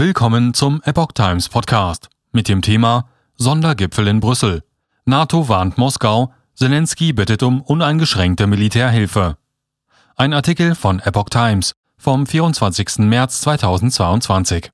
[0.00, 4.62] Willkommen zum Epoch Times Podcast mit dem Thema Sondergipfel in Brüssel.
[5.04, 9.36] NATO warnt Moskau, Zelensky bittet um uneingeschränkte Militärhilfe.
[10.16, 13.00] Ein Artikel von Epoch Times vom 24.
[13.00, 14.70] März 2022.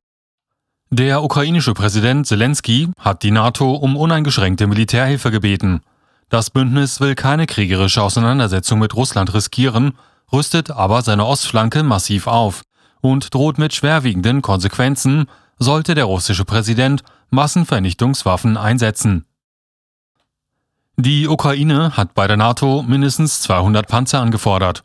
[0.91, 5.81] Der ukrainische Präsident Zelensky hat die NATO um uneingeschränkte Militärhilfe gebeten.
[6.29, 9.99] Das Bündnis will keine kriegerische Auseinandersetzung mit Russland riskieren,
[10.33, 12.63] rüstet aber seine Ostflanke massiv auf
[13.11, 15.27] und droht mit schwerwiegenden Konsequenzen,
[15.59, 19.25] sollte der russische Präsident Massenvernichtungswaffen einsetzen.
[20.97, 24.83] Die Ukraine hat bei der NATO mindestens 200 Panzer angefordert.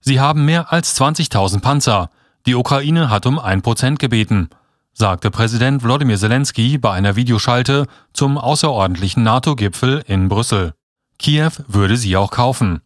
[0.00, 2.10] Sie haben mehr als 20.000 Panzer.
[2.46, 4.48] Die Ukraine hat um ein Prozent gebeten,
[4.92, 10.74] sagte Präsident Wladimir Zelensky bei einer Videoschalte zum außerordentlichen NATO-Gipfel in Brüssel.
[11.18, 12.80] Kiew würde sie auch kaufen.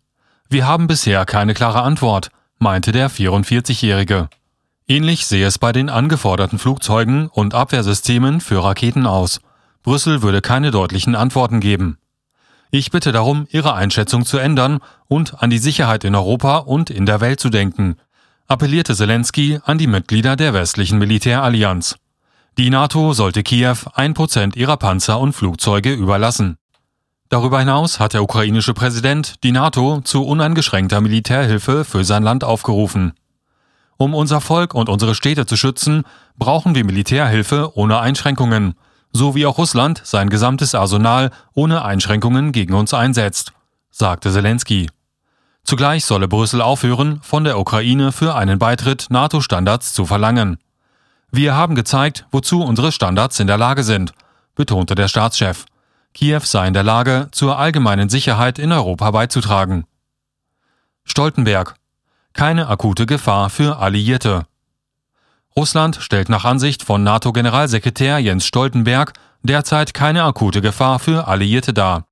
[0.48, 4.28] Wir haben bisher keine klare Antwort, meinte der 44-Jährige.
[4.88, 9.40] Ähnlich sehe es bei den angeforderten Flugzeugen und Abwehrsystemen für Raketen aus.
[9.82, 11.98] Brüssel würde keine deutlichen Antworten geben.
[12.70, 14.78] Ich bitte darum, Ihre Einschätzung zu ändern
[15.08, 17.96] und an die Sicherheit in Europa und in der Welt zu denken,
[18.46, 21.96] appellierte Zelensky an die Mitglieder der westlichen Militärallianz.
[22.56, 26.58] Die NATO sollte Kiew ein Prozent ihrer Panzer und Flugzeuge überlassen.
[27.28, 33.14] Darüber hinaus hat der ukrainische Präsident die NATO zu uneingeschränkter Militärhilfe für sein Land aufgerufen.
[33.98, 36.04] Um unser Volk und unsere Städte zu schützen,
[36.36, 38.74] brauchen wir Militärhilfe ohne Einschränkungen,
[39.12, 43.52] so wie auch Russland sein gesamtes Arsenal ohne Einschränkungen gegen uns einsetzt,
[43.90, 44.90] sagte Zelensky.
[45.64, 50.58] Zugleich solle Brüssel aufhören, von der Ukraine für einen Beitritt NATO-Standards zu verlangen.
[51.32, 54.12] Wir haben gezeigt, wozu unsere Standards in der Lage sind,
[54.54, 55.64] betonte der Staatschef.
[56.14, 59.86] Kiew sei in der Lage, zur allgemeinen Sicherheit in Europa beizutragen.
[61.04, 61.74] Stoltenberg
[62.36, 64.46] keine akute Gefahr für Alliierte.
[65.56, 72.06] Russland stellt nach Ansicht von NATO-Generalsekretär Jens Stoltenberg derzeit keine akute Gefahr für Alliierte dar.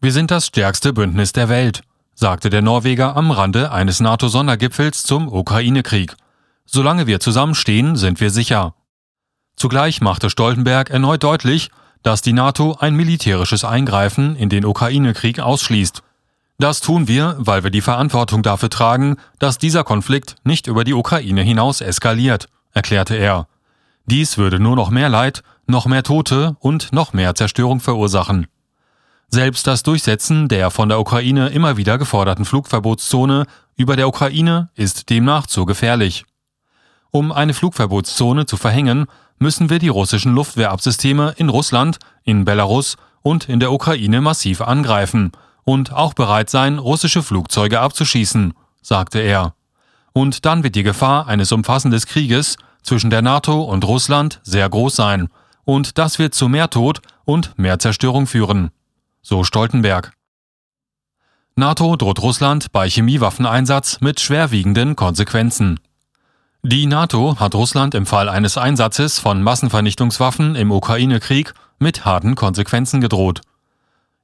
[0.00, 1.82] Wir sind das stärkste Bündnis der Welt,
[2.14, 6.16] sagte der Norweger am Rande eines NATO-Sondergipfels zum Ukraine-Krieg.
[6.64, 8.74] Solange wir zusammenstehen, sind wir sicher.
[9.56, 11.70] Zugleich machte Stoltenberg erneut deutlich,
[12.02, 16.02] dass die NATO ein militärisches Eingreifen in den Ukraine-Krieg ausschließt.
[16.58, 20.94] Das tun wir, weil wir die Verantwortung dafür tragen, dass dieser Konflikt nicht über die
[20.94, 23.46] Ukraine hinaus eskaliert, erklärte er.
[24.06, 28.46] Dies würde nur noch mehr Leid, noch mehr Tote und noch mehr Zerstörung verursachen.
[29.28, 33.46] Selbst das Durchsetzen der von der Ukraine immer wieder geforderten Flugverbotszone
[33.76, 36.24] über der Ukraine ist demnach zu gefährlich.
[37.10, 39.06] Um eine Flugverbotszone zu verhängen,
[39.38, 45.32] müssen wir die russischen Luftwehrabsysteme in Russland, in Belarus und in der Ukraine massiv angreifen
[45.66, 49.54] und auch bereit sein, russische Flugzeuge abzuschießen, sagte er.
[50.14, 54.96] Und dann wird die Gefahr eines umfassenden Krieges zwischen der NATO und Russland sehr groß
[54.96, 55.28] sein,
[55.64, 58.70] und das wird zu mehr Tod und mehr Zerstörung führen.
[59.20, 60.12] So Stoltenberg.
[61.56, 65.80] NATO droht Russland bei Chemiewaffeneinsatz mit schwerwiegenden Konsequenzen.
[66.62, 73.00] Die NATO hat Russland im Fall eines Einsatzes von Massenvernichtungswaffen im Ukraine-Krieg mit harten Konsequenzen
[73.00, 73.40] gedroht.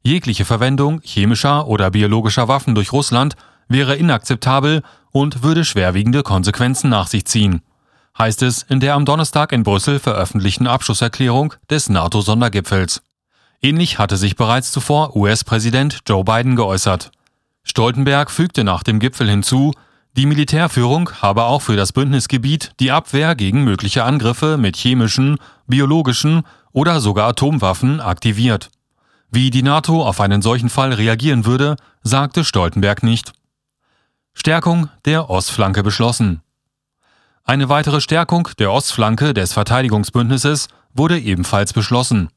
[0.02, 3.36] Jegliche Verwendung chemischer oder biologischer Waffen durch Russland
[3.68, 4.82] wäre inakzeptabel
[5.12, 7.62] und würde schwerwiegende Konsequenzen nach sich ziehen,
[8.18, 13.02] heißt es in der am Donnerstag in Brüssel veröffentlichten Abschlusserklärung des NATO-Sondergipfels.
[13.62, 17.12] Ähnlich hatte sich bereits zuvor US-Präsident Joe Biden geäußert.
[17.62, 19.72] Stoltenberg fügte nach dem Gipfel hinzu,
[20.16, 25.36] die Militärführung habe auch für das Bündnisgebiet die Abwehr gegen mögliche Angriffe mit chemischen,
[25.68, 26.42] biologischen
[26.72, 28.70] oder sogar Atomwaffen aktiviert.
[29.34, 33.32] Wie die NATO auf einen solchen Fall reagieren würde, sagte Stoltenberg nicht.
[34.34, 36.42] Stärkung der Ostflanke beschlossen.
[37.42, 42.28] Eine weitere Stärkung der Ostflanke des Verteidigungsbündnisses wurde ebenfalls beschlossen.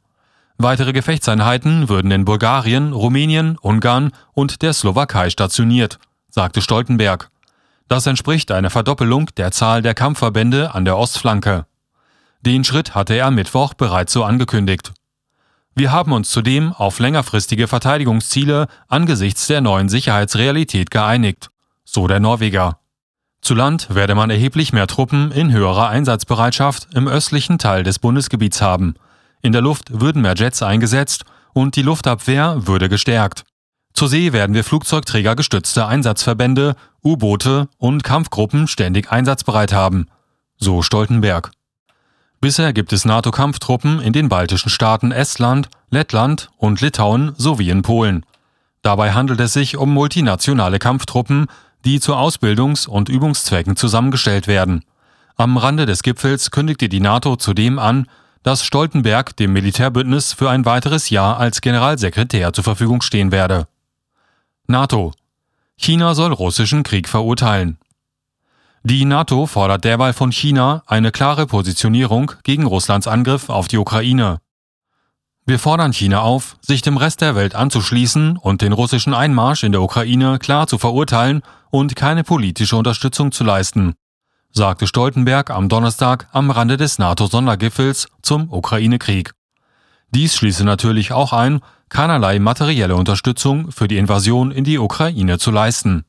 [0.57, 7.29] Weitere Gefechtseinheiten würden in Bulgarien, Rumänien, Ungarn und der Slowakei stationiert, sagte Stoltenberg.
[7.89, 11.65] Das entspricht einer Verdoppelung der Zahl der Kampfverbände an der Ostflanke.
[12.39, 14.93] Den Schritt hatte er am Mittwoch bereits so angekündigt.
[15.77, 21.49] Wir haben uns zudem auf längerfristige Verteidigungsziele angesichts der neuen Sicherheitsrealität geeinigt,
[21.83, 22.79] so der Norweger.
[23.41, 28.61] Zu Land werde man erheblich mehr Truppen in höherer Einsatzbereitschaft im östlichen Teil des Bundesgebiets
[28.61, 28.95] haben.
[29.41, 33.43] In der Luft würden mehr Jets eingesetzt und die Luftabwehr würde gestärkt.
[33.93, 40.07] Zur See werden wir flugzeugträgergestützte Einsatzverbände, U-Boote und Kampfgruppen ständig einsatzbereit haben,
[40.57, 41.51] so Stoltenberg.
[42.45, 48.23] Bisher gibt es NATO-Kampftruppen in den baltischen Staaten Estland, Lettland und Litauen sowie in Polen.
[48.83, 51.47] Dabei handelt es sich um multinationale Kampftruppen,
[51.85, 54.85] die zu Ausbildungs- und Übungszwecken zusammengestellt werden.
[55.35, 58.05] Am Rande des Gipfels kündigte die NATO zudem an,
[58.43, 63.67] dass Stoltenberg dem Militärbündnis für ein weiteres Jahr als Generalsekretär zur Verfügung stehen werde.
[64.67, 65.13] NATO
[65.77, 67.79] China soll russischen Krieg verurteilen.
[68.87, 74.37] Die NATO fordert derweil von China eine klare Positionierung gegen Russlands Angriff auf die Ukraine.
[75.47, 79.71] Wir fordern China auf, sich dem Rest der Welt anzuschließen und den russischen Einmarsch in
[79.71, 81.41] der Ukraine klar zu verurteilen
[81.71, 83.95] und keine politische Unterstützung zu leisten,
[84.51, 89.31] sagte Stoltenberg am Donnerstag am Rande des NATO-Sondergipfels zum Ukraine-Krieg.
[90.11, 95.49] Dies schließe natürlich auch ein, keinerlei materielle Unterstützung für die Invasion in die Ukraine zu
[95.49, 96.05] leisten.